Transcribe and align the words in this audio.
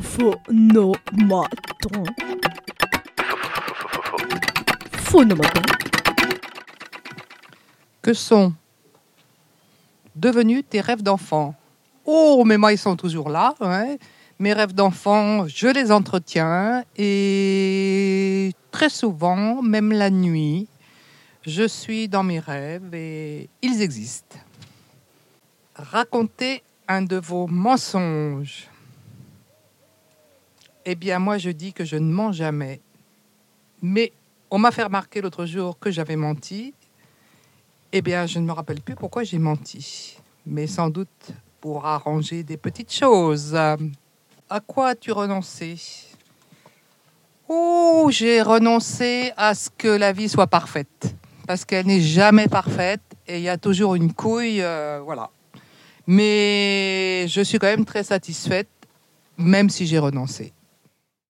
Phonomaton. 0.00 0.94
Phonomaton. 4.92 5.62
Que 8.00 8.14
sont 8.14 8.54
devenus 10.16 10.64
tes 10.68 10.80
rêves 10.80 11.02
d'enfant? 11.02 11.54
Oh, 12.06 12.42
mais 12.46 12.56
moi, 12.56 12.72
ils 12.72 12.78
sont 12.78 12.96
toujours 12.96 13.28
là. 13.28 13.54
ouais. 13.60 13.98
Mes 14.38 14.54
rêves 14.54 14.72
d'enfant, 14.72 15.46
je 15.46 15.68
les 15.68 15.92
entretiens 15.92 16.84
et 16.96 18.52
très 18.72 18.88
souvent, 18.88 19.62
même 19.62 19.92
la 19.92 20.10
nuit, 20.10 20.66
je 21.46 21.68
suis 21.68 22.08
dans 22.08 22.24
mes 22.24 22.40
rêves 22.40 22.92
et 22.94 23.48
ils 23.60 23.82
existent. 23.82 24.38
Racontez 25.76 26.62
un 26.88 27.02
de 27.02 27.16
vos 27.16 27.46
mensonges. 27.46 28.71
Eh 30.84 30.94
bien, 30.96 31.18
moi, 31.18 31.38
je 31.38 31.50
dis 31.50 31.72
que 31.72 31.84
je 31.84 31.96
ne 31.96 32.12
mens 32.12 32.32
jamais. 32.32 32.80
Mais 33.80 34.12
on 34.50 34.58
m'a 34.58 34.70
fait 34.70 34.82
remarquer 34.82 35.20
l'autre 35.20 35.46
jour 35.46 35.78
que 35.78 35.90
j'avais 35.90 36.16
menti. 36.16 36.74
Eh 37.92 38.02
bien, 38.02 38.26
je 38.26 38.38
ne 38.38 38.46
me 38.46 38.52
rappelle 38.52 38.80
plus 38.80 38.94
pourquoi 38.94 39.22
j'ai 39.22 39.38
menti. 39.38 40.16
Mais 40.46 40.66
sans 40.66 40.90
doute 40.90 41.30
pour 41.60 41.86
arranger 41.86 42.42
des 42.42 42.56
petites 42.56 42.92
choses. 42.92 43.54
À 43.54 44.60
quoi 44.66 44.88
as-tu 44.88 45.12
renoncé? 45.12 45.76
Oh, 47.48 48.08
j'ai 48.10 48.42
renoncé 48.42 49.32
à 49.36 49.54
ce 49.54 49.70
que 49.70 49.88
la 49.88 50.12
vie 50.12 50.28
soit 50.28 50.46
parfaite. 50.46 51.14
Parce 51.46 51.64
qu'elle 51.64 51.86
n'est 51.86 52.00
jamais 52.00 52.48
parfaite 52.48 53.02
et 53.26 53.38
il 53.38 53.42
y 53.42 53.48
a 53.48 53.58
toujours 53.58 53.94
une 53.94 54.12
couille. 54.12 54.62
euh, 54.62 55.00
voilà. 55.04 55.30
Mais 56.06 57.26
je 57.28 57.40
suis 57.42 57.58
quand 57.58 57.68
même 57.68 57.84
très 57.84 58.02
satisfaite, 58.02 58.68
même 59.36 59.70
si 59.70 59.86
j'ai 59.86 59.98
renoncé. 59.98 60.52